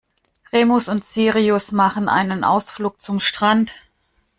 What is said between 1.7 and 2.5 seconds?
machen einen